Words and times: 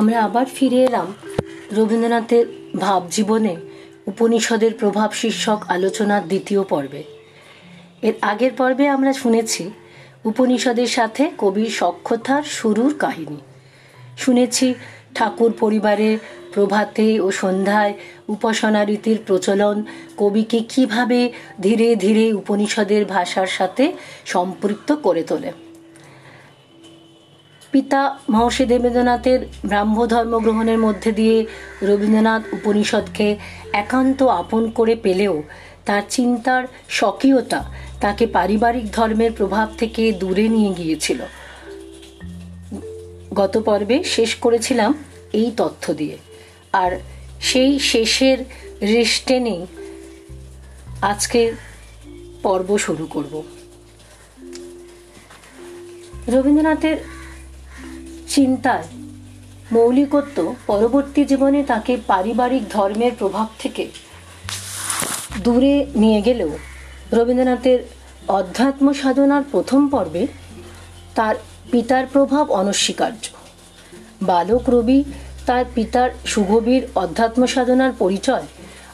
আমরা 0.00 0.22
আবার 0.22 0.46
ফিরে 0.54 0.78
এলাম 0.84 1.14
রবীন্দ্রনাথের 1.72 2.46
ভাবজীবনে 2.80 3.56
উপনিষদের 4.06 4.74
প্রভাব 4.74 5.12
শীর্ষক 5.12 5.58
আলোচনার 5.68 6.22
দ্বিতীয় 6.28 6.62
পর্বে। 6.62 7.02
এর 8.02 8.14
আগের 8.20 8.52
পর্বে 8.52 8.88
আমরা 8.88 9.12
শুনেছি 9.12 9.70
উপনিষদের 10.24 10.86
সাথে 10.86 11.30
কবির 11.38 11.70
সক্ষতার 11.70 12.42
শুরুর 12.42 12.94
কাহিনী। 12.98 13.40
শুনেছি 14.16 14.74
ঠাকুর 15.14 15.52
পরিবারে 15.52 16.18
প্রভাতে 16.54 17.20
ও 17.20 17.30
সন্ধ্যায় 17.30 17.92
উপাসনা 18.28 18.84
রীতির 18.84 19.18
প্রচলন, 19.26 19.76
কবিকে 20.16 20.60
কীভাবে 20.60 21.32
ধীরে 21.60 21.96
ধীরে 21.96 22.32
উপনিষদের 22.32 23.04
ভাষার 23.04 23.46
সাথে 23.46 23.92
সম্পৃক্ত 24.24 24.92
করে 24.92 25.22
তোলে। 25.22 25.65
পিতা 27.72 28.18
মহর্ষি 28.30 28.64
দেবেন্দ্রনাথের 28.66 29.40
ব্রাহ্ম 29.66 30.06
ধর্ম 30.06 30.38
গ্রহণের 30.38 30.78
মধ্যে 30.78 31.12
দিয়ে 31.12 31.46
রবীন্দ্রনাথ 31.82 32.42
উপনিষদকে 32.52 33.36
একান্ত 33.72 34.22
আপন 34.22 34.70
করে 34.70 34.94
পেলেও 34.94 35.42
তার 35.84 36.02
চিন্তার 36.08 36.64
স্বকীয়তা 36.88 37.60
তাকে 38.00 38.26
পারিবারিক 38.26 38.86
ধর্মের 38.92 39.32
প্রভাব 39.32 39.68
থেকে 39.78 40.12
দূরে 40.12 40.48
নিয়ে 40.48 40.74
গিয়েছিল। 40.74 41.20
গত 43.34 43.58
পর্বে 43.58 44.04
শেষ 44.04 44.34
করেছিলাম 44.34 44.94
এই 45.32 45.52
তথ্য 45.56 45.94
দিয়ে। 45.94 46.16
আর 46.72 46.92
সেই 47.40 47.78
শেষের 47.78 48.38
রেস্টেনেই 48.82 49.66
আজকের 51.02 51.52
পর্ব 52.42 52.78
শুরু 52.78 53.06
করব। 53.06 53.42
রবীন্দ্রনাথের 56.28 56.96
চিন্তায়। 58.28 58.86
মৌলিকত্ব 59.72 60.54
পরবর্তী 60.66 61.24
জীবনে 61.24 61.60
তাকে 61.62 61.92
পারিবারিক 62.06 62.62
ধর্মের 62.70 63.12
প্রভাব 63.18 63.48
থেকে 63.58 63.84
দূরে 65.44 65.86
নিয়ে 65.94 66.20
গেলেও 66.22 66.52
রবীন্দ্রনাথের 67.12 67.78
অধ্যাত্ম 68.28 68.92
সাধনার 68.92 69.42
প্রথম 69.52 69.88
পর্বে 69.88 70.26
তার 71.14 71.34
পিতার 71.70 72.04
প্রভাব 72.12 72.50
অনস্বীকার্য। 72.50 73.24
বালক 74.22 74.64
রবি 74.68 75.04
তার 75.46 75.64
পিতার 75.74 76.10
সুগভীর 76.26 76.82
অধ্যাত্ম 76.94 77.46
সাধনার 77.46 77.92
পরিচয় 77.98 78.44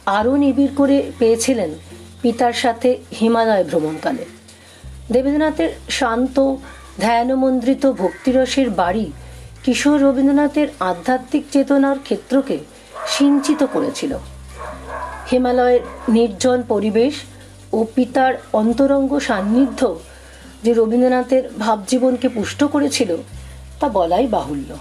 আরও 0.07 0.37
নিবিড় 0.37 0.73
করে 0.77 1.13
পেয়েছিলেন 1.19 1.71
পিতার 2.23 2.53
সাথে 2.53 2.99
হিমালয় 3.21 3.65
ভ্রমণকালে। 3.65 4.25
দেবেন্দ্রনাথের 5.13 5.71
শান্ত 5.91 6.57
ধ্যানমন্দ্রিত 7.01 7.93
ভক্তিরসের 7.93 8.71
বাড়ি 8.71 9.13
কিশোর 9.65 10.03
রবীন্দ্রনাথের 10.03 10.69
আধ্যাত্মিক 10.81 11.45
চেতনার 11.53 11.97
ক্ষেত্রকে 11.99 12.59
সিঞ্চিত 13.07 13.65
করেছিল। 13.73 14.19
হিমালয়ের 15.31 15.81
নির্জন 16.09 16.63
পরিবেশ 16.69 17.15
ও 17.73 17.87
পিতার 17.95 18.35
অন্তরঙ্গ 18.53 19.19
সান্নিধ্য 19.19 20.01
যে 20.63 20.73
রবীন্দ্রনাথের 20.73 21.43
ভাবজীবনকে 21.59 22.29
পুষ্ট 22.29 22.65
করেছিল, 22.65 23.17
তা 23.81 23.89
বলাই 23.89 24.27
বাহুল্য। 24.27 24.77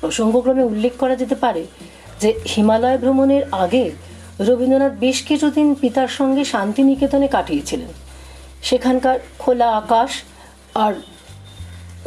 প্রসঙ্গক্রমে 0.00 0.62
উল্লেখ 0.62 0.92
করা 0.98 1.16
যেতে 1.16 1.34
পারে 1.34 1.66
যে, 2.20 2.34
হিমালয় 2.46 2.98
ভ্রমণের 2.98 3.42
আগে 3.52 3.90
রবীন্দ্রনাথ 4.40 4.92
বেশ 5.00 5.22
কিছুদিন 5.22 5.74
পিতার 5.74 6.08
সঙ্গে 6.08 6.44
শান্তিনিকেতনে 6.44 7.28
কাটিয়েছিলেন। 7.28 7.88
সেখানকার 8.62 9.18
খোলা 9.38 9.76
আকাশ 9.76 10.10
আর 10.74 10.94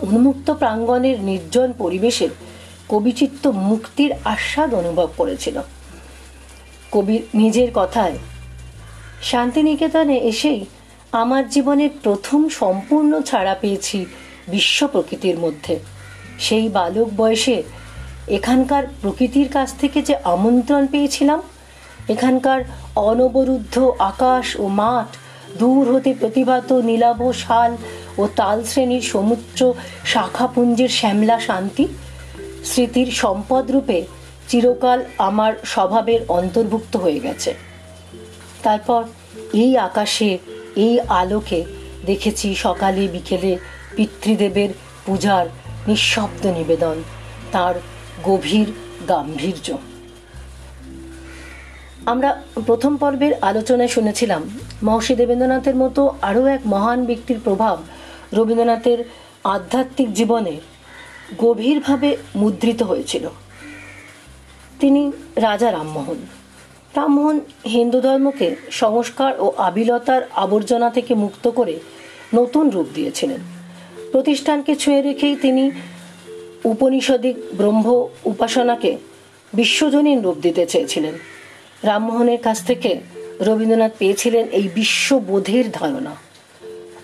উন্মুক্ত 0.01 0.47
প্রাঙ্গণের 0.51 1.17
নির্জন 1.19 1.69
পরিবেশে 1.77 2.27
কবিচিত্ত 2.89 3.43
মুক্তির 3.47 4.11
আস্বাদ 4.25 4.69
অনুভব 4.73 5.09
করেছিল। 5.17 5.57
কবির 6.91 7.21
নিজের 7.33 7.69
কথায়, 7.73 8.15
শান্তিনিকেতনে 9.21 10.17
এসেই 10.31 10.65
আমার 11.11 11.49
জীবনের 11.49 11.89
প্রথম 12.03 12.49
সম্পূর্ণ 12.49 13.11
ছাড়া 13.21 13.55
পেয়েছি 13.55 14.05
বিশ্ব 14.47 14.87
প্রকৃতির 14.87 15.37
মধ্যে। 15.39 15.79
সেই 16.39 16.69
বালক 16.69 17.09
বয়সে 17.17 17.57
এখানকার 18.27 18.83
প্রকৃতির 19.01 19.49
কাছ 19.49 19.69
থেকে 19.81 20.01
যে 20.01 20.15
আমন্ত্রণ 20.23 20.83
পেয়েছিলাম, 20.87 21.39
এখানকার 22.07 22.59
অনবরুদ্ধ 22.95 23.75
আকাশ 23.99 24.45
ও 24.59 24.67
মাঠ 24.81 25.09
দূর 25.57 25.93
হতে 25.93 26.13
প্রতিভাত 26.13 26.73
নীলাভ 26.73 27.31
শাল 27.31 27.77
ও 28.17 28.27
তাল 28.35 28.63
শ্রেণির 28.63 29.01
সমুচ্চ 29.01 29.63
শাখাপুঞ্জের 30.05 30.89
শ্যামলা 30.89 31.39
শান্তি। 31.39 31.87
স্মৃতির 32.63 33.11
সম্পদ 33.11 33.71
রূপে 33.71 34.05
চিরকাল 34.47 35.03
আমার 35.17 35.53
স্বভাবের 35.65 36.21
অন্তর্ভুক্ত 36.27 36.97
হয়ে 36.97 37.19
গেছে। 37.19 37.53
তারপর 38.63 39.03
এই 39.53 39.77
আকাশে, 39.77 40.37
এই 40.75 40.99
আলোকে 40.99 41.65
দেখেছি 42.05 42.55
সকালে 42.55 43.07
বিকেলে 43.07 43.57
পিতৃদেবের 43.95 44.69
পূজার 45.05 45.45
নিঃশব্দ 45.87 46.47
নিবেদন, 46.47 47.03
তার 47.51 47.75
গভীর 48.23 48.67
গাম্ভীর্য। 49.09 49.77
আমরা 52.09 52.29
প্রথম 52.65 52.97
পর্বের 52.97 53.33
আলোচনায় 53.41 53.87
শুনেছিলাম, 53.87 54.41
মহর্ষি 54.83 55.15
দেবেন্দ্রনাথের 55.15 55.75
মতো 55.75 56.01
আরও 56.21 56.45
এক 56.45 56.61
মহান 56.65 57.05
ব্যক্তির 57.05 57.39
প্রভাব 57.43 57.75
রবীন্দ্রনাথের 58.33 58.99
আধ্যাত্মিক 59.43 60.13
জীবনে 60.13 60.53
গভীরভাবে 61.37 62.17
মুদ্রিত 62.35 62.83
হয়েছিল। 62.83 63.29
তিনি 64.79 65.11
রাজা 65.35 65.71
রামমোহন। 65.71 66.19
রামমোহন 66.95 67.39
হিন্দু 67.65 68.01
ধর্মকে 68.01 68.55
সংস্কার 68.71 69.41
ও 69.41 69.53
আবিলতার 69.57 70.21
আবর্জনা 70.35 70.89
থেকে 70.89 71.13
মুক্ত 71.13 71.47
করে 71.47 71.79
নতুন 72.35 72.69
রূপ 72.69 72.87
দিয়েছিলেন। 72.95 73.41
প্রতিষ্ঠানকে 74.11 74.75
ছুঁয়ে 74.75 75.01
রেখেই 75.01 75.35
তিনি 75.35 75.71
উপনিষদিক 76.63 77.35
ব্রহ্ম 77.57 78.07
উপাসনাকে 78.25 78.97
বিশ্বজনীন 79.53 80.21
রূপ 80.21 80.37
দিতে 80.41 80.65
চেয়েছিলেন। 80.65 81.13
রামমোহনের 81.83 82.41
কাছ 82.41 82.63
থেকে 82.63 82.99
রবীন্দ্রনাথ 83.41 83.91
পেয়েছিলেন 83.97 84.47
এই 84.47 84.69
বিশ্ববোধের 84.75 85.71
ধারণা। 85.71 86.15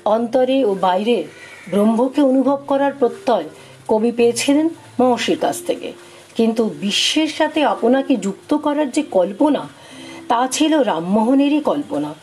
অন্তরে 0.06 0.66
ও 0.66 0.75
বাইরে 0.81 1.24
ব্রহ্মকে 1.69 2.22
অনুভব 2.22 2.59
করার 2.68 2.94
প্রত্যয় 3.00 3.44
কবি 3.88 4.12
পেয়েছিলেন 4.12 4.69
মহর্ষির 5.00 5.40
কাছ 5.40 5.62
থেকে। 5.68 5.94
কিন্তু 6.35 6.74
বিশ্বের 6.81 7.28
সাথে 7.28 7.64
আপনাকে 7.64 8.18
যুক্ত 8.18 8.53
করার 8.53 8.91
যে 8.91 9.03
কল্পনা, 9.03 9.68
তা 10.28 10.47
ছিল 10.52 10.80
রামমোহনেরই 10.80 11.59
কল্পনা, 11.59 12.14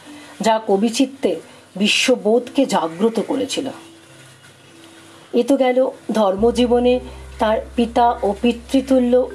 যা 0.41 0.61
কবিচিত্তে 0.67 1.41
বিশ্ববোধকে 1.77 2.67
জাগ্রত 2.67 3.21
করেছিল। 3.21 3.69
এ 5.33 5.43
তো 5.43 5.57
গেল 5.57 5.91
ধর্মজীবনে 6.13 7.01
তার 7.39 7.61
পিতা 7.77 8.19
ও 8.23 8.35
পিতৃতুল্য 8.43 9.31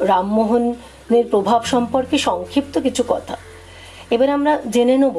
রামমোহনের 1.08 1.32
প্রভাব 1.32 1.62
সম্পর্কে 1.64 2.18
সংক্ষিপ্ত 2.18 2.74
কিছু 2.80 3.04
কথা। 3.08 3.36
এবার 4.12 4.30
আমরা 4.30 4.54
জেনে 4.72 4.96
নেব 4.98 5.18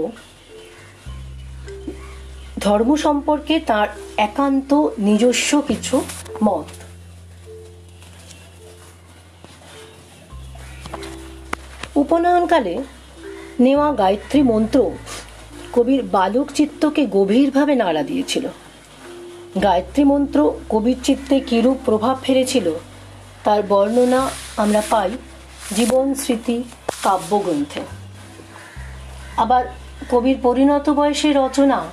ধর্ম 2.58 2.90
সম্পর্কে 2.96 3.54
তার 3.60 3.88
একান্ত 4.16 4.70
নিজস্ব 4.98 5.50
কিছু 5.68 5.96
মত। 6.42 6.68
উপনয়নকালে 11.96 12.74
নেওয়া 13.60 13.88
গায়ত্রী 13.92 14.40
মন্ত্র 14.42 14.78
কবির 15.72 16.02
বালক 16.02 16.46
চিত্তকে 16.54 17.02
গভীরভাবে 17.06 17.74
নাড়া 17.74 18.02
দিয়েছিল। 18.02 18.44
গায়ত্রী 19.62 20.02
মন্ত্র 20.04 20.38
কবির 20.68 20.98
চিত্তে 21.04 21.36
কিরূপ 21.40 21.78
প্রভাব 21.84 22.16
ফেলেছিল, 22.22 22.66
তার 23.44 23.60
বর্ণনা 23.62 24.20
আমরা 24.56 24.82
পাই। 24.90 25.10
জীবন 25.74 26.14
স্মৃতি 26.14 26.64
কাব্যগ্রন্থে 27.02 27.80
আবার 29.36 29.64
কবির 30.10 30.38
পরিণত 30.42 30.90
বয়সে 30.90 31.32
রচনা, 31.32 31.84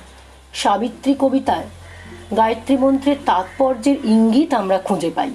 সাবিত্রী 0.54 1.14
কবিতায় 1.18 1.66
গায়ত্রী 2.36 2.76
মন্ত্রের 2.76 3.16
তাৎপর্যের 3.26 3.96
ইঙ্গিত 4.04 4.54
আমরা 4.54 4.78
খুঁজে 4.78 5.10
পাই। 5.10 5.30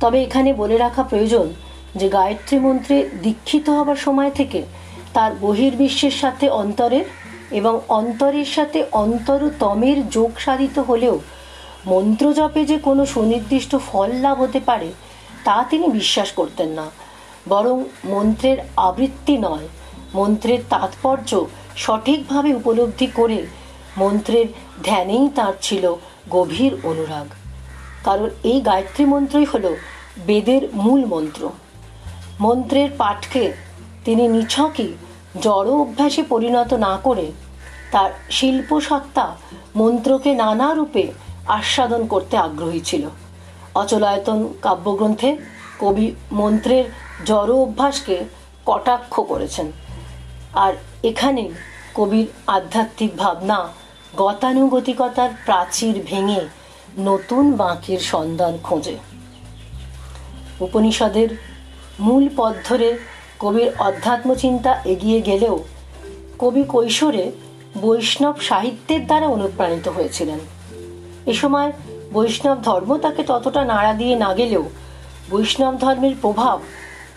তবে 0.00 0.22
এখানে 0.22 0.52
বলে 0.52 0.78
রাখা 0.78 1.02
প্রয়োজন 1.02 1.54
যে, 1.94 2.08
গায়ত্রী 2.08 2.58
মন্ত্রে 2.58 3.10
দীক্ষিত 3.22 3.70
হবার 3.70 3.96
সময় 3.96 4.30
থেকে 4.30 4.62
তার 5.14 5.32
বহির্বিশ্বের 5.40 6.10
সাথে 6.10 6.48
অন্তরের 6.48 7.04
এবং 7.50 7.80
অন্তরের 7.88 8.44
সাথে 8.44 8.84
অন্তরতমের 8.92 10.08
যোগ 10.08 10.30
সাধিত 10.38 10.78
হলেও 10.78 11.20
মন্ত্রজপে 11.86 12.64
যে 12.64 12.78
কোনো 12.78 13.06
সুনির্দিষ্ট 13.06 13.76
ফল 13.76 14.10
লাভ 14.12 14.40
হতে 14.40 14.60
পারে, 14.60 14.92
তা 15.44 15.64
তিনি 15.70 15.88
বিশ্বাস 15.88 16.32
করতেন 16.32 16.68
না। 16.68 16.99
বরং 17.48 17.84
মন্ত্রের 18.04 18.58
আবৃত্তি 18.76 19.38
নয়। 19.38 19.68
মন্ত্রের 20.14 20.58
তাৎপর্য 20.70 21.44
সঠিকভাবে 21.76 22.54
উপলব্ধি 22.54 23.06
করে 23.06 23.46
মন্ত্রের 23.98 24.46
ধ্যানেই 24.84 25.28
তার 25.34 25.52
ছিল 25.62 25.94
গভীর 26.30 26.76
অনুরাগ। 26.82 27.26
কারণ 28.04 28.30
এই 28.42 28.60
গায়ত্রী 28.60 29.04
মন্ত্রই 29.04 29.44
হল 29.44 29.76
বেদের 30.26 30.68
মূল 30.74 31.04
মন্ত্র। 31.04 31.50
মন্ত্রের 32.40 32.90
পাঠকে 32.98 33.52
তিনি 34.04 34.28
নিছকই 34.28 34.92
জড় 35.42 35.70
অভ্যাসে 35.70 36.22
পরিণত 36.22 36.74
না 36.74 36.98
করে 37.02 37.32
তার 37.92 38.10
শিল্প 38.30 38.80
সত্তা 38.80 39.36
মন্ত্রকে 39.76 40.34
নানা 40.34 40.74
রূপে 40.74 41.06
আস্বাদন 41.46 42.06
করতে 42.06 42.36
আগ্রহী 42.36 42.80
ছিল। 42.80 43.08
অচলায়তন 43.74 44.52
কাব্যগ্রন্থে 44.62 45.36
কবি 45.78 46.12
মন্ত্রের 46.32 46.84
জড় 47.26 47.52
অভ্যাসকে 47.54 48.24
কটাক্ষ 48.66 49.20
করেছেন। 49.20 49.72
আর 50.54 50.72
এখানে 51.04 51.50
কবির 51.94 52.26
আধ্যাত্মিক 52.46 53.16
ভাবনা 53.16 53.68
গতানুগতিকতার 54.16 55.30
প্রাচীর 55.44 56.02
ভেঙে 56.06 56.40
নতুন 56.98 57.52
বাঁকের 57.52 57.98
সন্ধান 57.98 58.58
খোঁজে। 58.62 58.96
উপনিষদের 60.60 61.28
মূল 62.00 62.28
পথ 62.36 62.54
ধরে 62.68 62.98
কবির 63.40 63.68
অধ্যাত্ম 63.78 64.34
চিন্তা 64.34 64.82
এগিয়ে 64.84 65.20
গেলেও 65.20 65.64
কবি 66.38 66.64
কৈশোরে 66.64 67.32
বৈষ্ণব 67.80 68.40
সাহিত্যের 68.40 69.06
দ্বারা 69.06 69.26
অনুপ্রাণিত 69.26 69.88
হয়েছিলেন। 69.88 70.38
এ 71.26 71.32
সময় 71.32 71.72
বৈষ্ণব 72.12 72.58
ধর্ম 72.62 72.96
তাকে 72.96 73.22
ততটা 73.22 73.64
নাড়া 73.64 73.92
দিয়ে 73.92 74.16
না 74.16 74.34
গেলেও 74.34 74.70
বৈষ্ণব 75.30 75.78
ধর্মের 75.78 76.14
প্রভাব 76.22 76.60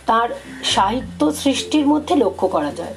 তার 0.05 0.29
সাহিত্য 0.63 1.33
সৃষ্টির 1.33 1.87
মধ্যে 1.87 2.15
লক্ষ্য 2.15 2.47
করা 2.47 2.71
যায়। 2.71 2.93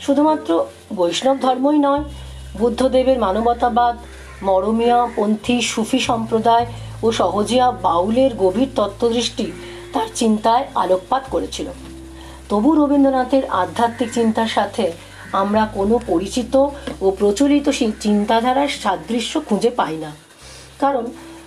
শুধুমাত্র 0.00 0.64
বৈষ্ণব 0.96 1.36
ধর্মই 1.40 1.78
নয়, 1.78 2.04
বুদ্ধদেবের 2.58 3.18
মানবতাবাদ, 3.18 3.96
মরমিয়া 4.42 5.08
পন্থী, 5.16 5.60
সুফি 5.62 5.98
সম্প্রদায় 5.98 6.66
ও 7.02 7.12
সহজিয়া 7.12 7.70
বাউলের 7.70 8.36
গভীর 8.36 8.68
তত্ত্বদৃষ্টি 8.76 9.52
তার 9.92 10.08
চিন্তায় 10.14 10.64
আলোকপাত 10.74 11.22
করেছিল। 11.30 11.68
তবু 12.48 12.74
রবীন্দ্রনাথের 12.74 13.44
আধ্যাত্মিক 13.50 14.12
চিন্তার 14.12 14.48
সাথে 14.48 14.92
আমরা 15.32 15.68
কোনো 15.74 16.00
পরিচিত 16.06 16.54
ও 17.00 17.10
প্রচলিত 17.10 17.68
চিন্তাধারার 18.00 18.68
সাদৃশ্য 18.68 19.40
খুঁজে 19.48 19.70
পাই 19.70 19.96
না। 19.96 20.10
কারণ 20.78 21.04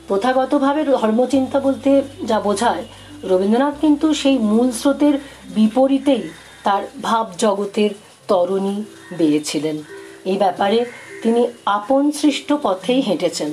প্রথাগতভাবে 0.07 0.85
ধর্মচিন্তা 0.85 1.59
বলতে 1.59 2.01
যা 2.23 2.39
বোঝায় 2.39 2.83
রবীন্দ্রনাথ 3.29 3.75
কিন্তু 3.81 4.13
সেই 4.13 4.37
মূল 4.37 4.71
স্রোতের 4.71 5.15
বিপরীতেই 5.55 6.23
তার 6.63 6.83
ভাব 7.01 7.25
জগতের 7.37 7.89
তরণী 8.27 8.83
বেয়েছিলেন 9.17 9.77
এই 10.25 10.37
ব্যাপারে 10.37 10.85
তিনি 11.23 11.47
আপন 11.65 12.11
সৃষ্ট 12.11 12.53
পথেই 12.63 13.01
হেঁটেছেন, 13.01 13.51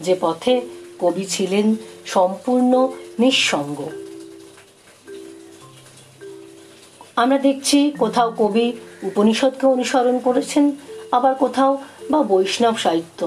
যে 0.00 0.14
পথে 0.20 0.60
কবি 1.00 1.24
ছিলেন 1.24 1.76
সম্পূর্ণ 2.06 2.72
নিঃসঙ্গ। 3.18 3.78
আমরা 7.16 7.38
দেখছি 7.38 7.78
কোথাও 7.98 8.32
কবি 8.38 8.72
উপনিষদকে 9.02 9.66
অনুসরণ 9.66 10.18
করেছেন, 10.18 10.64
আবার 11.12 11.34
কোথাও 11.34 11.72
বা 12.10 12.22
বৈষ্ণব 12.22 12.76
সাহিত্য। 12.76 13.20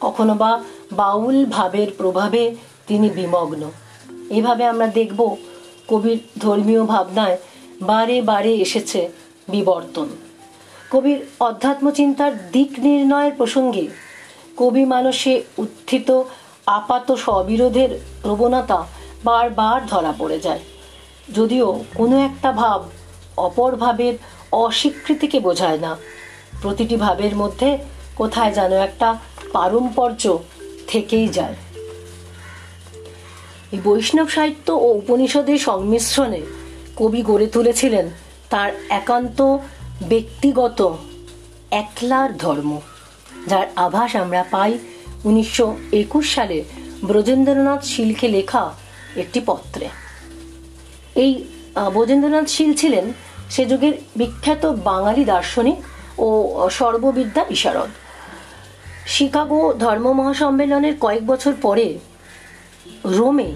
কখনো 0.00 0.34
বা 0.34 0.64
বাউল 0.92 1.44
ভাবের 1.44 1.88
প্রভাবে 1.98 2.42
তিনি 2.86 3.10
বিমগ্ন। 3.10 3.62
এভাবে 4.30 4.64
আমরা 4.64 4.86
দেখব 4.86 5.36
কবির 5.88 6.18
ধর্মীয় 6.38 6.84
ভাবনায় 6.84 7.36
বারে 7.82 8.22
বারে 8.22 8.52
এসেছে 8.54 9.08
বিবর্তন। 9.48 10.08
কবির 10.90 11.18
অধ্যাত্ম 11.40 11.90
চিন্তার 11.90 12.32
দিক 12.52 12.70
নির্ণয়ের 12.78 13.34
প্রসঙ্গে 13.34 13.88
কবি 14.56 14.84
মানুষে 14.84 15.42
উত্থিত 15.58 16.22
আপাত 16.66 17.12
স্ববিরোধের 17.12 17.90
প্রবণতা 18.22 18.86
বারবার 19.24 19.86
ধরা 19.86 20.12
পড়ে 20.18 20.38
যায়। 20.40 20.60
যদিও 21.34 21.84
কোনো 21.94 22.16
একটা 22.18 22.52
ভাব 22.52 22.80
অপর 23.36 23.76
ভাবের 23.76 24.14
অস্বীকৃতিকে 24.52 25.40
বোঝায় 25.40 25.78
না। 25.78 25.96
প্রতিটি 26.62 26.96
ভাবের 26.96 27.36
মধ্যে 27.36 27.78
কোথায় 28.16 28.52
যেন 28.52 28.72
একটা 28.72 29.08
পারম্পর্য 29.52 30.38
থেকেই 30.86 31.28
যায়। 31.28 31.54
এই 33.72 33.80
বৈষ্ণব 33.84 34.28
সাহিত্য 34.28 34.68
ও 34.72 34.88
উপনিষদের 35.00 35.58
সংমিশ্রণে 35.58 36.40
কবি 36.96 37.20
গড়ে 37.22 37.46
তুলেছিলেন 37.46 38.06
তার 38.50 38.70
একান্ত 38.90 39.38
ব্যক্তিগত 40.08 40.80
একলার 41.70 42.30
ধর্ম, 42.38 42.70
যার 43.48 43.66
আভাস 43.76 44.10
আমরা 44.16 44.42
পাই 44.50 44.72
উনিশশো 45.24 45.66
একুশ 45.92 46.26
সালে 46.34 46.58
ব্রজেন্দ্রনাথ 47.04 47.82
শীলকে 47.84 48.26
লেখা 48.28 48.64
একটি 49.16 49.40
পত্রে। 49.46 49.86
এই 51.14 51.32
ব্রজেন্দ্রনাথ 51.94 52.46
শীল 52.48 52.72
ছিলেন 52.74 53.06
সে 53.50 53.62
যুগের 53.66 53.94
বিখ্যাত 54.16 54.62
বাঙালি 54.66 55.24
দার্শনিক 55.24 55.78
ও 56.18 56.28
সর্ববিদ্যা 56.70 57.42
বিশারদ 57.44 57.90
শিকাগো 59.06 59.60
ধর্ম 59.78 60.06
মহাসম্মেলনের 60.12 60.94
কয়েক 61.00 61.22
বছর 61.26 61.52
পরে 61.62 61.86
রোমে 63.04 63.52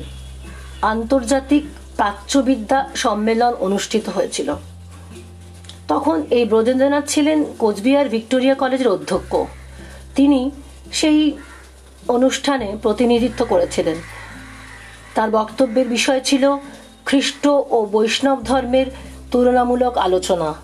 আন্তর্জাতিক 0.82 1.64
প্রাচ্যবিদ্যা 1.96 2.90
সম্মেলন 2.94 3.54
অনুষ্ঠিত 3.54 4.08
হয়েছিল। 4.08 4.54
তখন 5.88 6.22
এই 6.30 6.44
ব্রজেন্দ্রনাথ 6.44 7.08
ছিলেন 7.08 7.44
কোচবিহার 7.58 8.08
ভিক্টোরিয়া 8.08 8.54
কলেজের 8.54 8.88
অধ্যক্ষ। 8.88 9.36
তিনি 10.14 10.50
সেই 10.92 11.32
অনুষ্ঠানে 12.08 12.76
প্রতিনিধিত্ব 12.82 13.44
করেছিলেন। 13.44 13.96
তার 15.14 15.30
বক্তব্যের 15.30 15.88
বিষয় 15.88 16.20
ছিল 16.20 16.56
খ্রিস্ট 17.04 17.46
ও 17.46 17.88
বৈষ্ণব 17.92 18.42
ধর্মের 18.42 18.86
তুলনামূলক 19.30 19.98
আলোচনা। 19.98 20.54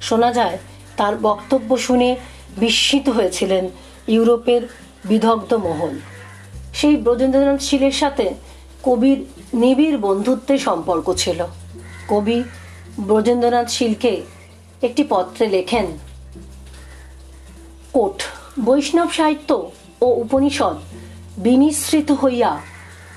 শোনা 0.00 0.32
যায়, 0.32 0.58
তার 0.96 1.16
বক্তব্য 1.16 1.78
শুনে 1.78 2.16
বিস্মিত 2.58 3.08
হয়েছিলেন 3.08 3.68
ইউরোপের 4.08 4.62
বিদগ্ধ 5.04 5.54
মহল। 5.54 5.98
সেই 6.74 6.96
ব্রজেন্দ্রনাথ 6.96 7.60
শীলের 7.60 7.92
সাথে 7.92 8.26
কবির 8.82 9.18
নিবিড় 9.54 9.96
বন্ধুত্বের 9.98 10.58
সম্পর্ক 10.58 11.06
ছিল। 11.12 11.40
কবি 12.08 12.38
ব্রজেন্দ্রনাথ 13.00 13.68
শীলকে 13.68 14.12
একটি 14.82 15.02
পত্রে 15.08 15.46
লেখেন, 15.46 15.86
কোট, 17.92 18.22
বৈষ্ণব 18.64 19.10
সাহিত্য 19.10 19.50
ও 20.00 20.06
উপনিষদ 20.06 20.76
বিমিশ্রিত 21.38 22.12
হইয়া 22.12 22.60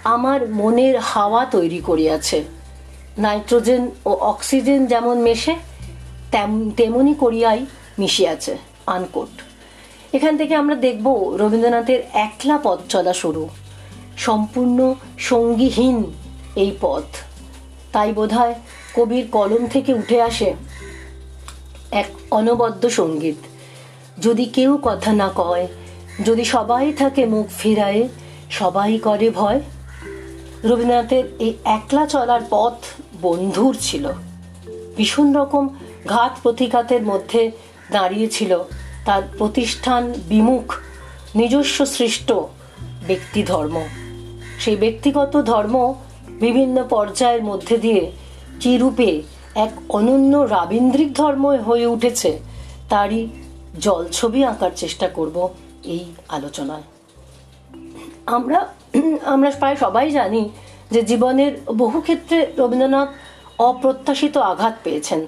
আমার 0.03 0.39
মনের 0.49 0.95
হাওয়া 0.99 1.45
তৈরি 1.45 1.79
করিয়াছে। 1.79 2.43
নাইট্রোজেন 3.17 3.83
ও 4.05 4.11
অক্সিজেন 4.31 4.81
যেমন 4.85 5.17
মেশে 5.17 5.55
তেমনি 6.77 7.13
করিয়াই 7.13 7.59
মিশিয়াছে। 7.99 8.53
আনকোট। 8.87 9.33
এখান 10.13 10.37
থেকে 10.37 10.55
আমরা 10.55 10.75
দেখব 10.75 11.35
রবীন্দ্রনাথের 11.37 11.99
একলা 12.13 12.57
পথ 12.57 12.79
চলা 12.89 13.13
শুরু। 13.13 13.49
সম্পূর্ণ 14.17 14.93
সঙ্গীহীন 15.17 16.03
এই 16.55 16.71
পথ। 16.81 17.03
তাই 17.91 18.13
বোধহয় 18.13 18.55
কবির 18.95 19.27
কলম 19.31 19.67
থেকে 19.67 19.93
উঠে 19.93 20.21
আসে 20.21 20.53
এক 21.91 22.05
অনবদ্য 22.31 22.89
সংগীত। 22.89 23.35
যদি 24.21 24.45
কেউ 24.45 24.79
কথা 24.83 25.13
না 25.13 25.29
কয়, 25.35 25.67
যদি 26.25 26.43
সবাই 26.45 26.93
থাকে 26.93 27.25
মুখ 27.25 27.47
ফিরায়, 27.59 28.07
সবাই 28.49 28.97
করে 28.97 29.29
ভয়। 29.29 29.61
রবীন্দ্রনাথের 30.63 31.23
এই 31.39 31.53
একলা 31.65 32.05
চলার 32.05 32.41
পথ 32.49 32.73
বন্ধুর 33.21 33.77
ছিল। 33.81 34.07
ভীষণ 34.97 35.33
রকম 35.33 35.69
ঘাত 36.07 36.37
প্রতিঘাতের 36.43 37.01
মধ্যে 37.01 37.51
দাঁড়িয়েছিল 37.91 38.63
তার 39.07 39.23
প্রতিষ্ঠান 39.37 40.03
বিমুখ, 40.29 40.65
নিজস্ব 41.35 41.77
সৃষ্ট 41.95 42.29
ব্যক্তি 43.07 43.41
ধর্ম। 43.43 43.75
সেই 44.59 44.77
ব্যক্তিগত 44.83 45.33
ধর্ম 45.51 45.75
বিভিন্ন 46.45 46.77
পর্যায়ের 46.93 47.43
মধ্যে 47.43 47.75
দিয়ে 47.77 48.03
কি 48.61 48.73
রূপে 48.77 49.09
এক 49.55 49.71
অনন্য 49.89 50.33
রাবীন্দ্রিক 50.55 51.09
ধর্ম 51.13 51.45
হয়ে 51.67 51.87
উঠেছে, 51.95 52.31
তারই 52.89 53.21
জলছবি 53.79 54.41
আঁকার 54.43 54.73
চেষ্টা 54.75 55.07
করব 55.07 55.37
এই 55.93 56.03
আলোচনায়। 56.29 56.85
আমরা 58.25 58.59
আমরা 59.33 59.49
প্রায় 59.51 59.75
সবাই 59.75 60.07
জানি 60.11 60.41
যে 60.93 61.01
জীবনের 61.01 61.53
বহু 61.81 61.97
ক্ষেত্রে 62.01 62.37
রবীন্দ্রনাথ 62.57 63.09
অপ্রত্যাশিত 63.69 64.35
আঘাত 64.51 64.75
পেয়েছেন। 64.83 65.21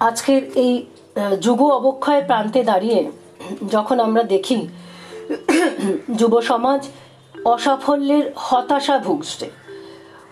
আজকের 0.00 0.42
এই 0.54 0.86
যুগ 1.40 1.60
অবক্ষয়ের 1.62 2.24
প্রান্তে 2.24 2.64
দাঁড়িয়ে 2.64 3.10
যখন 3.68 4.00
আমরা 4.00 4.22
দেখি, 4.22 4.68
যুব 6.16 6.40
সমাজ 6.40 6.88
অসাফল্যের 7.44 8.32
হতাশা 8.36 8.98
ভুগছে। 8.98 9.50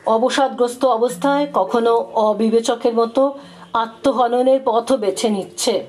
অবসাদগ্রস্ত 0.07 0.85
অবস্থায় 0.85 1.47
কখনো 1.55 1.93
অবিবেচকের 2.15 2.95
মতো 2.95 3.39
আত্মহননের 3.73 4.61
পথও 4.65 4.97
বেছে 4.97 5.31
নিচ্ছে। 5.31 5.85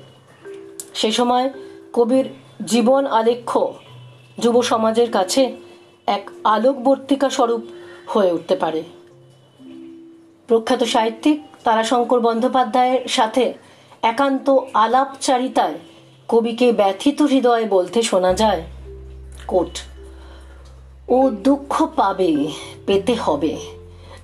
সে 0.94 1.12
সময় 1.12 1.50
কবির 1.92 2.24
জীবন 2.64 3.06
আলেখ্য 3.06 3.74
যুব 4.38 4.62
সমাজের 4.62 5.10
কাছে 5.10 5.56
এক 6.06 6.30
আলোকবর্তিকা 6.44 7.30
স্বরূপ 7.30 7.62
হয়ে 8.06 8.32
উঠতে 8.32 8.56
পারে। 8.56 8.82
প্রখ্যাত 10.46 10.82
সাহিত্যিক 10.84 11.42
তারাশঙ্কর 11.64 12.20
বন্দ্যোপাধ্যায়ের 12.20 13.08
সাথে 13.08 13.54
একান্ত 14.02 14.56
আলাপচারিতায় 14.74 15.74
কবিকে 16.28 16.72
ব্যথিত 16.72 17.22
হৃদয়ে 17.22 17.64
বলতে 17.64 18.02
শোনা 18.02 18.34
যায়, 18.34 18.62
কোট, 19.46 19.78
ও 21.08 21.30
দুঃখ 21.30 21.86
পাবে, 21.96 22.48
পেতে 22.86 23.14
হবে। 23.14 23.56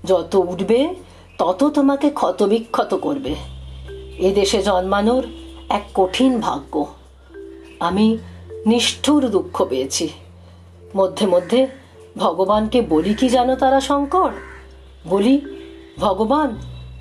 যত 0.04 0.34
উঠবে, 0.34 0.94
তত 1.38 1.64
তোমাকে 1.64 2.10
ক্ষতবিক্ষত 2.10 2.94
করবে। 2.94 3.34
এদেশে 4.18 4.62
জন্মানোর 4.62 5.26
এক 5.68 5.82
কঠিন 5.94 6.40
ভাগ্য। 6.40 6.86
আমি 7.80 8.18
নিষ্ঠুর 8.66 9.28
দুঃখ 9.28 9.64
পেয়েছি। 9.64 10.08
মধ্যে 10.96 11.26
মধ্যে 11.26 11.66
ভগবানকে 12.16 12.80
বলি 12.80 13.14
কি 13.14 13.28
জানো 13.28 13.56
তারা 13.56 13.80
শঙ্কর 13.80 14.30
বলি 15.06 15.59
ভগবান, 16.00 16.56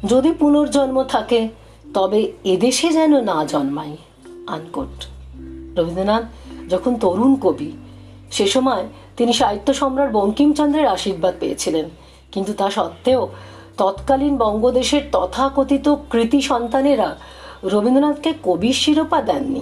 যদি 0.06 0.32
পুনর্জন্ম 0.32 1.04
থাকে, 1.04 1.50
তবে 1.94 2.32
এদেশে 2.44 2.90
যেন 2.90 3.22
না 3.22 3.46
জন্মাই 3.46 3.98
আনকোট। 4.48 5.06
রবীন্দ্রনাথ 5.80 6.24
যখন 6.70 6.96
তরুণ 6.96 7.36
কবি, 7.36 7.72
সে 8.32 8.46
সময় 8.48 8.84
তিনি 9.18 9.34
সাহিত্য 9.34 9.74
সম্রাট 9.74 10.12
বঙ্কিমচন্দ্রের 10.12 10.88
আশীর্বাদ 10.88 11.34
পেয়েছিলেন। 11.40 11.86
কিন্তু 12.32 12.54
তা 12.54 12.70
সত্ত্বেও 12.70 13.28
তৎকালীন 13.78 14.38
বঙ্গদেশের 14.38 15.02
তথাকথিত 15.12 15.96
কৃতি 16.10 16.42
সন্তানেরা 16.42 17.16
রবীন্দ্রনাথকে 17.64 18.34
কবির 18.44 18.74
শিরোপা 18.74 19.22
দেননি। 19.22 19.62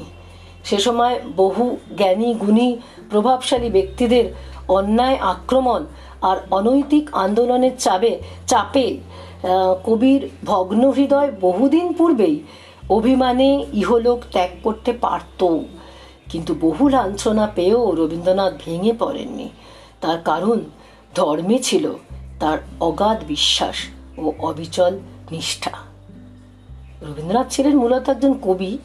সে 0.64 0.78
সময় 0.78 1.20
বহু 1.36 1.78
জ্ঞানী, 1.98 2.34
গুণী, 2.34 2.78
প্রভাবশালী 3.10 3.70
ব্যক্তিদের 3.70 4.34
অন্যায় 4.68 5.18
আক্রমণ 5.18 5.86
আর 6.22 6.38
অনৈতিক 6.52 7.10
আন্দোলনের 7.16 7.72
চাপে 7.80 8.20
চাপে 8.48 8.98
কবির 9.84 10.30
ভগ্ন 10.46 10.90
হৃদয় 10.90 11.32
বহুদিন 11.42 11.94
পূর্বেই 11.94 12.40
অভিমানে 12.90 13.66
ইহলোক 13.74 14.20
ত্যাগ 14.32 14.50
করতে 14.64 14.94
পারত। 14.94 15.58
কিন্তু 16.30 16.56
বহু 16.62 16.88
লাঞ্ছনা 16.88 17.48
পেয়েও 17.56 17.96
রবীন্দ্রনাথ 17.96 18.54
ভেঙে 18.66 18.94
পড়েননি। 19.00 19.50
তার 20.02 20.18
কারণ 20.22 20.60
ধর্মে 21.16 21.60
ছিল 21.60 21.94
তার 22.40 22.58
অগাধ 22.80 23.18
বিশ্বাস 23.28 23.76
ও 24.18 24.34
অবিচল 24.40 25.00
নিষ্ঠা। 25.32 25.72
রবীন্দ্রনাথ 27.02 27.50
ছিলেন 27.50 27.78
মূলত 27.78 28.10
একজন 28.10 28.34
কবি, 28.42 28.78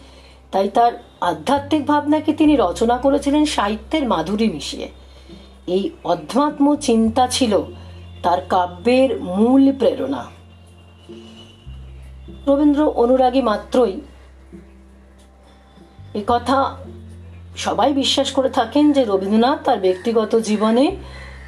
তাই 0.53 0.69
তার 0.69 0.93
আধ্যাত্মিক 1.21 1.87
ভাবনাকে 1.87 2.33
তিনি 2.33 2.57
রচনা 2.57 2.97
করেছিলেন 2.97 3.45
সাহিত্যের 3.45 4.09
মাধুরী 4.09 4.51
মিশিয়ে। 4.51 4.89
এই 5.67 5.91
অধ্যাত্ম 6.05 6.75
চিন্তা 6.77 7.27
ছিল 7.27 7.59
তার 8.23 8.41
কাব্যের 8.49 9.21
মূল 9.23 9.73
প্রেরণা। 9.73 10.42
রবীন্দ্র 12.47 12.89
অনুরাগী 12.89 13.43
মাত্রই 13.43 14.01
এ 16.15 16.23
কথা 16.27 16.77
সবাই 17.57 17.93
বিশ্বাস 17.93 18.33
করে 18.33 18.51
থাকেন 18.51 18.93
যে 18.93 19.05
রবীন্দ্রনাথ 19.05 19.65
তার 19.65 19.79
ব্যক্তিগত 19.79 20.37
জীবনে 20.37 20.97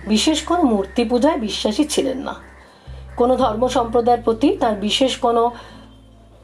বিশেষ 0.07 0.43
কোনো 0.43 0.63
মূর্তি 0.63 1.05
পূজায় 1.05 1.39
বিশ্বাসী 1.39 1.85
ছিলেন 1.85 2.19
না। 2.19 2.35
কোনো 3.17 3.37
ধর্ম 3.37 3.69
সম্প্রদায়ের 3.69 4.23
প্রতি 4.23 4.57
তার 4.57 4.75
বিশেষ 4.75 5.17
কোনো, 5.17 5.51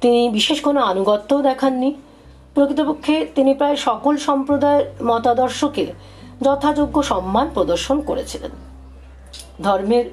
তিনি 0.01 0.29
বিশেষ 0.29 0.61
কোনো 0.61 0.81
আনুগত্যও 0.81 1.43
দেখাননি। 1.43 1.95
প্রকৃতপক্ষে 2.55 3.27
তিনি 3.35 3.55
প্রায় 3.55 3.77
সকল 3.77 4.17
সম্প্রদায়ের 4.17 5.05
মতাদর্শকে 5.05 5.87
যথাযোগ্য 6.43 7.03
সম্মান 7.03 7.51
প্রদর্শন 7.55 8.01
করেছিলেন। 8.01 8.51
ধর্মের 9.63 10.05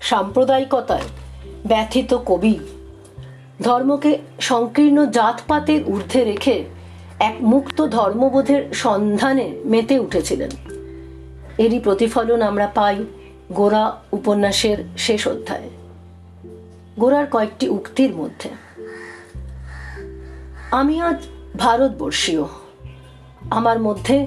সাম্প্রদায়িকতায় 0.00 1.06
ব্যথিত 1.66 2.14
কবি 2.26 2.58
ধর্মকে 3.60 4.18
সংকীর্ণ 4.40 5.06
জাতপাতের 5.06 5.84
ঊর্ধ্বে 5.84 6.24
রেখে 6.24 6.64
এক 7.20 7.34
মুক্ত 7.40 7.86
ধর্মবোধের 7.86 8.72
সন্ধানে 8.72 9.60
মেতে 9.64 9.98
উঠেছিলেন। 9.98 10.50
এরই 11.58 11.80
প্রতিফলন 11.80 12.42
আমরা 12.42 12.66
পাই 12.66 13.04
গোরা 13.52 14.00
উপন্যাসের 14.12 14.76
শেষ 14.98 15.28
অধ্যায়ে। 15.28 15.70
গোরার 16.98 17.26
কয়েকটি 17.26 17.68
উক্তির 17.68 18.16
মধ্যে, 18.16 18.48
আমি 20.70 21.00
আজ 21.00 21.16
ভারতবর্ষীয়। 21.58 22.44
আমার 23.50 23.80
মধ্যে 23.80 24.26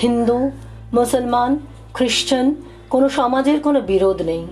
হিন্দু, 0.00 0.50
মুসলমান 0.92 1.58
খ্রিস্টান 1.94 2.54
কোনো 2.90 3.08
সমাজের 3.08 3.60
কোনো 3.60 3.80
বিরোধ 3.80 4.22
নেই। 4.22 4.46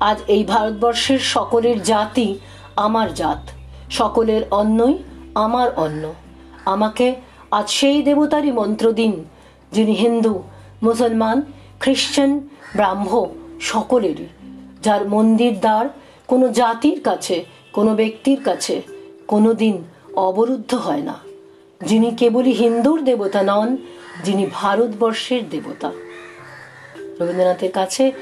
আজ 0.00 0.18
এই 0.28 0.44
ভারতবর্ষের 0.44 1.18
সকলের 1.18 1.82
জাতি 1.82 2.38
আমার 2.76 3.14
জাত। 3.14 3.50
সকলের 3.90 4.42
অন্নই 4.50 4.98
আমার 5.34 5.68
অন্ন। 5.76 6.12
আমাকে 6.64 7.14
আজ 7.50 7.70
সেই 7.70 8.02
দেবতারই 8.02 8.52
মন্ত্র 8.52 8.92
দিন, 8.92 9.24
যিনি 9.72 9.92
হিন্দু, 9.92 10.42
মুসলমান, 10.82 11.42
খ্রিশ্চান, 11.80 12.40
ব্রাহ্ম 12.76 13.26
সকলেরই, 13.60 14.26
যার 14.82 15.08
মন্দির 15.08 15.60
দ্বার 15.60 15.86
কোনো 16.26 16.48
জাতির 16.48 17.00
কাছে, 17.00 17.44
কোনো 17.72 17.94
ব্যক্তির 17.94 18.42
কাছে 18.44 18.82
কোনো 19.26 19.54
দিন 19.54 19.84
অবরুদ্ধ 20.16 20.74
হয় 20.74 21.02
না। 21.02 21.16
যিনি 21.86 22.10
কেবলই 22.10 22.52
হিন্দুর 22.52 23.04
দেবতা 23.04 23.42
নন, 23.42 23.76
যিনি 24.24 24.46
ভারতবর্ষের 24.52 25.48
দেবতা। 25.50 25.90
রবীন্দ্রনাথের 27.20 27.72
কাছে 27.72 28.12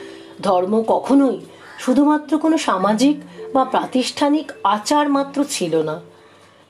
ধর্ম 0.43 0.83
কখনোই 0.89 1.41
শুধুমাত্র 1.79 2.39
কোনো 2.39 2.59
সামাজিক 2.59 3.17
বা 3.55 3.65
প্রাতিষ্ঠানিক 3.65 4.53
আচার 4.65 5.09
মাত্র 5.09 5.45
ছিল 5.51 5.83
না। 5.83 6.01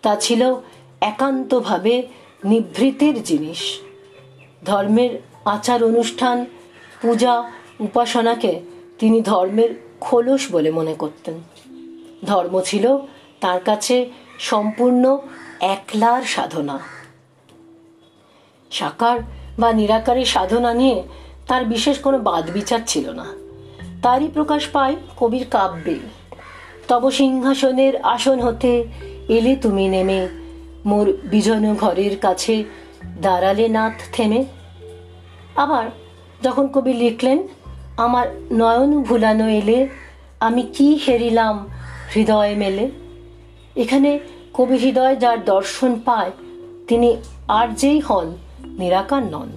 তা 0.03 0.17
ছিল 0.17 0.55
একান্তভাবে 1.01 2.07
নিভৃতের 2.45 3.23
জিনিস। 3.23 3.81
ধর্মের 4.65 5.23
আচার 5.45 5.85
অনুষ্ঠান, 5.85 6.47
পূজা, 7.03 7.53
উপাসনাকে 7.81 8.61
তিনি 8.99 9.23
ধর্মের 9.23 9.71
খোলস 10.01 10.53
বলে 10.53 10.71
মনে 10.71 10.95
করতেন। 10.95 11.35
ধর্ম 12.25 12.61
ছিল 12.61 12.99
তার 13.41 13.61
কাছে 13.61 14.11
সম্পূর্ণ 14.39 15.19
একলার 15.61 16.23
সাধনা। 16.23 16.79
সাকার 18.71 19.21
বা 19.59 19.73
নিরাকারের 19.73 20.25
সাধনা 20.25 20.75
নিয়ে 20.75 21.03
তার 21.49 21.65
বিশেষ 21.65 21.99
কোনো 21.99 22.19
বাদ 22.19 22.51
বিচার 22.51 22.81
ছিল 22.87 23.11
না। 23.11 23.27
তারই 24.03 24.29
প্রকাশ 24.35 24.67
পায় 24.67 24.97
কবির 25.17 25.47
কাব্যে। 25.51 25.99
তব 26.89 27.11
সিংহাসনের 27.11 28.03
আসন 28.03 28.41
হতে 28.41 28.85
এলে 29.29 29.57
তুমি 29.57 29.89
নেমে। 29.89 30.29
মোর 30.87 31.13
বিজন 31.25 31.75
ঘরের 31.75 32.19
কাছে 32.19 32.65
দাঁড়ালে 33.23 33.69
নাথ 33.69 33.93
থেমে। 34.13 34.45
আবার 35.57 35.87
যখন 36.43 36.67
কবি 36.67 36.93
লিখলেন, 36.93 37.49
আমার 37.97 38.27
নয়ন 38.53 39.03
ভুলানো 39.03 39.49
এলে 39.49 39.89
আমি 40.41 40.63
কি 40.63 41.01
হেরিলাম 41.09 41.69
হৃদয় 42.15 42.55
মেলে? 42.55 42.91
এখানে 43.77 44.19
কবি 44.55 44.77
হৃদয় 44.77 45.17
যার 45.17 45.45
দর্শন 45.45 46.01
পায়, 46.05 46.31
তিনি 46.89 47.17
আর 47.49 47.69
যেই 47.69 48.01
হন, 48.01 48.37
নিরাকার 48.65 49.23
নন। 49.23 49.49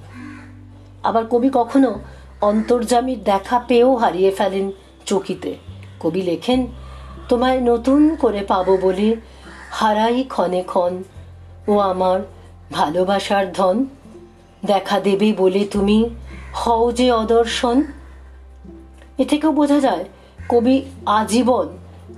আবার 1.03 1.25
কবি 1.25 1.49
কখনো 1.53 1.99
অন্তর্জামীর 2.41 3.23
দেখা 3.23 3.59
পেয়েও 3.59 3.95
হারিয়ে 3.95 4.31
ফেলেন 4.31 4.71
চকিতে। 5.05 5.55
কবি 5.99 6.21
লেখেন 6.21 6.67
তোমায় 7.31 7.61
নতুন 7.61 8.15
করে 8.15 8.41
পাবো 8.41 8.77
বলে 8.77 9.15
হারাই 9.71 10.23
ক্ষণে 10.23 10.63
ক্ষণ। 10.63 11.03
ও 11.67 11.79
আমার 11.79 12.19
ভালোবাসার 12.71 13.53
ধন, 13.53 13.85
দেখা 14.65 14.99
দেবে 14.99 15.33
বলে 15.33 15.67
তুমি 15.71 16.09
হও 16.53 16.91
যে 16.91 17.11
অদর্শন। 17.11 17.83
এ 19.17 19.25
থেকেও 19.25 19.51
বোঝা 19.51 19.79
যায়, 19.79 20.05
কবি 20.49 20.81
আজীবন 21.05 21.67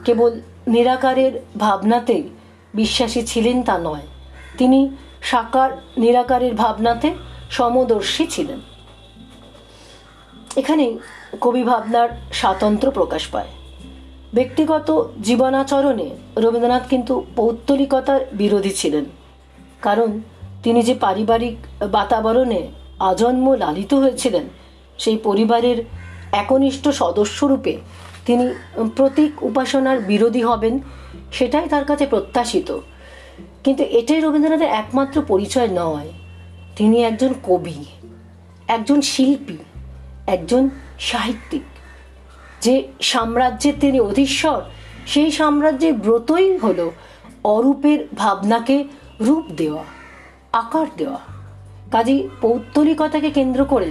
কেবল 0.05 0.41
নিরাকারের 0.67 1.33
ভাবনাতেই 1.59 2.23
বিশ্বাসী 2.73 3.21
ছিলেন 3.21 3.63
তা 3.63 3.77
নয়। 3.77 4.05
তিনি 4.57 4.79
সাকার 5.21 5.71
নিরাকারের 5.97 6.55
ভাবনাতে 6.55 7.13
সমদর্শী 7.49 8.27
ছিলেন। 8.27 8.59
এখানেই 10.55 10.99
কবি 11.41 11.63
ভাবনার 11.63 12.09
স্বাতন্ত্র 12.33 12.91
প্রকাশ 12.91 13.27
পায়। 13.27 13.51
ব্যক্তিগত 14.33 15.09
জীবনাচরণে 15.23 16.09
রবীন্দ্রনাথ 16.37 16.87
কিন্তু 16.89 17.25
পৌত্তলিকতার 17.35 18.21
বিরোধী 18.33 18.69
ছিলেন। 18.69 19.05
কারণ 19.81 20.21
তিনি 20.63 20.83
যে 20.83 20.93
পারিবারিক 20.93 21.85
বাতাবরণে 21.91 22.67
আজন্ম 22.99 23.53
লালিত 23.53 23.93
হয়েছিলেন, 23.93 24.43
সেই 24.97 25.17
পরিবারের 25.17 25.83
একনিষ্ঠ 26.31 26.87
সদস্যরূপে 26.87 27.77
তিনি 28.25 28.53
প্রতীক 28.95 29.43
উপাসনার 29.43 29.99
বিরোধী 29.99 30.41
হবেন 30.41 30.79
সেটাই 31.31 31.67
তার 31.69 31.85
কাছে 31.85 32.05
প্রত্যাশিত। 32.05 32.79
কিন্তু 33.63 33.83
এটাই 33.83 34.19
রবীন্দ্রনাথের 34.19 34.67
একমাত্র 34.67 35.21
পরিচয় 35.27 35.67
নয়। 35.71 36.09
তিনি 36.75 37.03
একজন 37.03 37.33
কবি, 37.43 37.85
একজন 38.67 39.01
শিল্পী, 39.01 39.57
একজন 40.27 40.69
সাহিত্যিক। 40.99 41.61
যে 42.63 42.75
সাম্রাজ্যের 43.01 43.75
তিনি 43.79 43.99
অধীশ্বর, 43.99 44.59
সেই 45.07 45.29
সাম্রাজ্যের 45.31 45.93
ব্রতই 45.93 46.47
হল 46.57 46.79
অরূপের 47.43 47.99
ভাবনাকে 48.17 48.77
রূপ 49.21 49.45
দেওয়া, 49.57 49.83
আকার 50.53 50.87
দেওয়া। 50.97 51.21
কাজী 51.91 52.17
পৌত্তলিকতাকে 52.41 53.29
কেন্দ্র 53.29 53.61
করে 53.65 53.89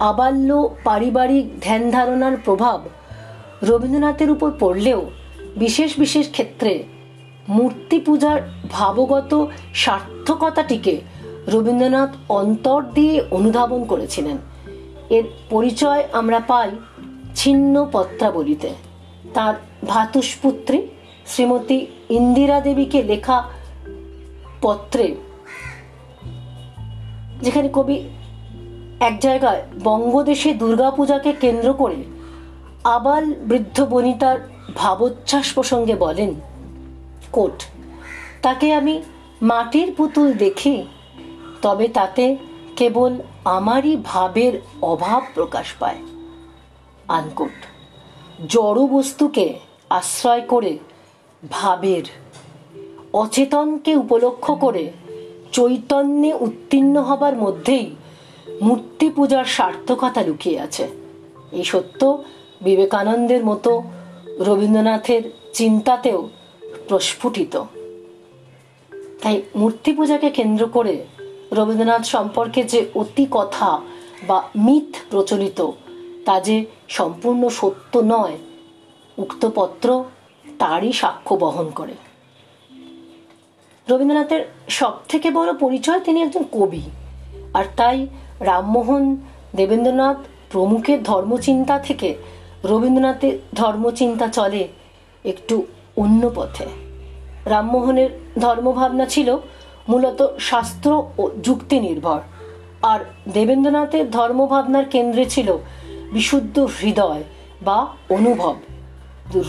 আবাল্য 0.00 0.50
পারিবারিক 0.84 1.46
ধ্যান 1.60 1.82
ধারণার 1.90 2.34
প্রভাব 2.44 2.78
রবীন্দ্রনাথের 3.62 4.30
উপর 4.30 4.50
পড়লেও 4.60 5.00
বিশেষ 5.56 5.90
বিশেষ 5.98 6.26
ক্ষেত্রে 6.30 6.72
মূর্তি 7.48 7.98
পূজার 7.98 8.38
ভাবগত 8.70 9.32
সার্থকতাটিকে 9.74 10.94
রবীন্দ্রনাথ 11.48 12.10
অন্তর 12.28 12.80
দিয়ে 12.94 13.16
অনুধাবন 13.30 13.80
করেছিলেন। 13.84 14.36
এর 15.10 15.24
পরিচয় 15.50 16.02
আমরা 16.12 16.38
পাই 16.40 16.70
ছিন্ন 17.36 17.74
পত্রাবলিতে 17.92 18.70
তাঁর 19.34 19.54
ভাতুষপুত্রী 19.86 20.78
শ্রীমতী 21.26 21.78
ইন্দিরা 22.10 22.58
দেবীকে 22.60 23.00
লেখা 23.02 23.38
পত্রে, 24.62 25.06
যেখানে 27.42 27.68
কবি 27.72 27.96
এক 29.08 29.14
জায়গায় 29.20 29.62
বঙ্গদেশে 29.84 30.50
দুর্গাপূজাকে 30.54 31.30
কেন্দ্র 31.32 31.68
করে 31.72 31.98
আবাল 32.96 33.24
বৃদ্ধ 33.48 33.78
বনিতার 33.84 34.38
ভাবোচ্ছ্বাস 34.74 35.46
প্রসঙ্গে 35.52 35.94
বলেন, 35.96 36.30
কোট, 37.32 37.56
তাকে 38.42 38.66
আমি 38.74 38.94
মাটির 39.42 39.88
পুতুল 39.96 40.28
দেখি, 40.44 40.76
তবে 41.62 41.86
তাতে 41.88 42.24
কেবল 42.76 43.12
আমারই 43.58 43.92
ভাবের 44.04 44.54
অভাব 44.82 45.22
প্রকাশ 45.34 45.66
পায়। 45.80 46.00
আনকোট 47.16 47.56
জড় 48.48 48.80
বস্তুকে 48.86 49.46
আশ্রয় 49.90 50.44
করে 50.52 50.72
ভাবের, 51.50 52.04
অচেতনকে 53.12 53.92
উপলক্ষ 53.96 54.46
করে 54.64 54.84
চৈতন্যে 55.52 56.30
উত্তীর্ণ 56.40 56.96
হবার 57.02 57.34
মধ্যেই 57.36 57.86
মূর্তি 58.62 59.06
পূজার 59.10 59.46
সার্থকতা 59.56 60.20
লুকিয়ে 60.22 60.58
আছে। 60.60 60.84
এই 61.52 61.64
সত্য 61.64 62.00
বিবেকানন্দের 62.62 63.42
মতো 63.44 63.72
রবীন্দ্রনাথের 64.40 65.22
চিন্তাতেও 65.54 66.20
প্রস্ফুটিত। 66.88 67.54
তাই 69.22 69.36
মূর্তি 69.56 69.90
পূজাকে 69.92 70.28
কেন্দ্র 70.30 70.62
করে 70.66 70.94
রবীন্দ্রনাথ 71.52 72.04
সম্পর্কে 72.14 72.60
যে 72.62 72.80
অতি 72.94 73.24
কথা 73.30 73.68
বা 74.28 74.38
মিথ 74.56 74.90
প্রচলিত 75.10 75.60
তা 76.26 76.36
যে 76.46 76.56
সম্পূর্ণ 76.88 77.42
সত্য 77.58 77.92
নয়, 78.14 78.36
উক্ত 79.18 79.42
পত্র 79.54 79.88
তারই 80.60 80.92
সাক্ষ্য 80.92 81.34
বহন 81.34 81.68
করে। 81.78 81.94
রবীন্দ্রনাথের 83.86 84.42
সব 84.78 84.94
থেকে 85.08 85.28
বড় 85.30 85.50
পরিচয় 85.54 86.00
তিনি 86.06 86.18
একজন 86.22 86.44
কবি, 86.56 86.84
আর 87.54 87.64
তাই 87.76 87.98
রামমোহন 88.40 89.04
দেবেন্দ্রনাথ 89.56 90.18
প্রমুখের 90.52 90.98
ধর্মচিন্তা 91.02 91.76
থেকে 91.78 92.08
রবীন্দ্রনাথের 92.64 93.34
ধর্মচিন্তা 93.54 94.26
চলে 94.28 94.62
একটু 95.24 95.54
অন্য 95.96 96.22
পথে। 96.34 96.66
রামমোহনের 97.52 98.10
ধর্মভাবনা 98.38 99.06
ছিল 99.06 99.28
মূলত 99.88 100.20
শাস্ত্র 100.50 100.90
ও 101.18 101.22
যুক্তি 101.46 101.76
নির্ভর, 101.80 102.20
আর 102.90 103.00
দেবেন্দ্রনাথের 103.34 104.04
ধর্মভাবনার 104.10 104.86
কেন্দ্রে 104.94 105.24
ছিল 105.24 105.48
বিশুদ্ধ 106.12 106.68
হৃদয় 106.82 107.24
বা 107.62 107.86
অনুভব। 108.10 108.56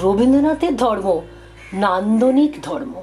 রবীন্দ্রনাথের 0.04 0.76
ধর্ম 0.76 1.22
নান্দনিক 1.74 2.62
ধর্ম। 2.62 3.02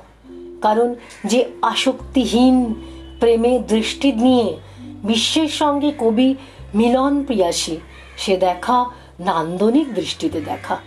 কারণ 0.62 0.94
যে 1.25 1.51
আসক্তিহীন 1.62 2.75
প্রেমে 3.20 3.59
দৃষ্টি 3.59 4.12
নিয়ে 4.12 4.57
বিশ্বের 4.83 5.49
সঙ্গে 5.49 5.92
কবি 5.99 6.35
মিলন 6.75 7.25
প্রিয়াসী, 7.25 7.77
সে 8.16 8.37
দেখা 8.37 8.85
নান্দনিক 9.20 9.94
দৃষ্টিতে 9.94 10.40
দেখা। 10.40 10.79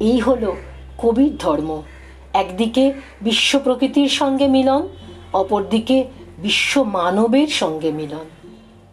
এই 0.00 0.18
হলো 0.18 0.56
কবির 0.98 1.36
ধর্ম। 1.36 1.82
একদিকে 2.34 2.92
বিশ্ব 3.22 3.58
প্রকৃতির 3.58 4.08
সঙ্গে 4.08 4.48
মিলন, 4.48 4.88
অপরদিকে 5.32 6.04
বিশ্ব 6.38 6.82
মানবের 6.82 7.48
সঙ্গে 7.48 7.92
মিলন। 7.92 8.24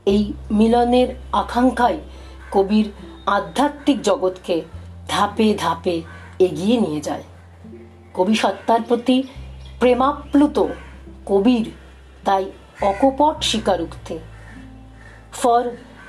এই 0.05 0.33
মিলনের 0.51 1.07
আকাঙ্ক্ষায় 1.31 1.97
কবির 2.51 2.91
আধ্যাত্মিক 3.25 4.01
জগৎকে 4.01 4.61
ধাপে 5.07 5.55
ধাপে 5.57 6.01
এগিয়ে 6.39 6.81
নিয়ে 6.81 7.01
যায়। 7.01 7.23
কবি 8.13 8.35
সত্তার 8.35 8.81
প্রতি 8.87 9.23
প্রেমাপ্লুত 9.79 10.67
কবির 11.25 11.71
তাই 12.25 12.51
অকপট 12.81 13.43
স্বীকারোক্তি। 13.43 14.17
For 15.33 15.61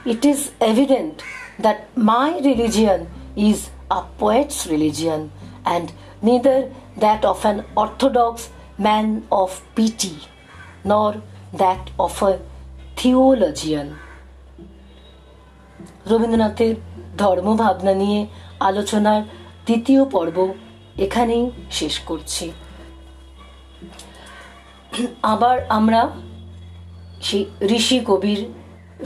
it 0.06 0.24
is 0.24 0.50
evident 0.60 1.22
that 1.60 1.78
my 1.98 2.40
religion 2.40 3.00
is 3.36 3.58
a 3.90 4.00
poet's 4.18 4.68
religion 4.68 5.28
and 5.64 5.88
neither 6.22 6.70
that 6.96 7.24
of 7.24 7.44
an 7.44 7.64
orthodox 7.76 8.34
man 8.78 9.06
of 9.30 9.50
pity 9.76 10.16
nor 10.84 11.10
that 11.52 11.82
of 11.98 12.22
a 12.22 12.32
theologian 12.98 13.88
রবীন্দ্রনাথের 16.10 16.74
ধর্মভাবনা 17.18 17.94
নিয়ে 17.94 18.26
আলোচনার 18.60 19.22
দ্বিতীয় 19.66 20.04
পর্ব 20.04 20.52
এখানেই 20.98 21.50
শেষ 21.70 22.00
করছি। 22.00 22.52
আবার 25.22 25.56
আমরা 25.68 26.10
সেই 27.22 27.44
ঋষি 27.62 28.00
কবির 28.00 28.40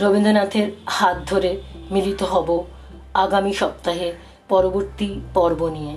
রবীন্দ্রনাথের 0.02 0.68
হাত 0.86 1.16
ধরে 1.26 1.50
মিলিত 1.90 2.22
হব 2.22 2.64
আগামী 3.14 3.52
সপ্তাহে 3.52 4.12
পরবর্তী 4.48 5.20
পর্ব 5.34 5.68
নিয়ে। 5.68 5.96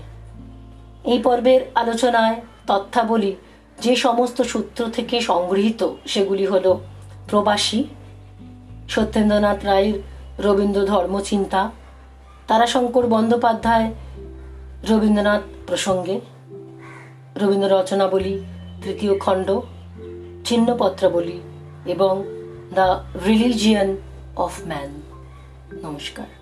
এই 1.04 1.20
পর্বের 1.20 1.62
আলোচনায় 1.76 2.42
তথ্যাবলী 2.68 3.36
যে 3.82 3.96
সমস্ত 3.96 4.42
সূত্র 4.42 4.90
থেকে 4.90 5.22
সংগৃহীত 5.22 5.82
সেগুলি 6.08 6.46
হল 6.46 6.66
প্রবাসী, 7.30 7.84
সত্যেন্দ্রনাথ 8.90 9.66
রায়ের 9.66 9.98
রবীন্দ্র 10.40 10.86
ধর্মচিন্তা 10.86 11.72
তারাশঙ্কর 12.50 13.06
বন্দ্যোপাধ্যায় 13.08 13.88
রবীন্দ্রনাথ 14.90 15.42
প্রসঙ্গে, 15.68 16.16
রবীন্দ্র 17.38 17.80
রচনাবলী, 17.80 18.36
তৃতীয় 18.84 19.20
খণ্ড 19.20 19.48
চিহ্নপত্রাবলী 20.46 21.40
এবং 21.86 22.14
দ্য 22.74 23.04
রিলিজিয়ান 23.26 23.90
অফ 24.36 24.54
ম্যান। 24.68 24.90
নমস্কার। 25.84 26.39